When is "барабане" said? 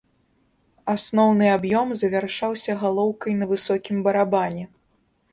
4.07-4.65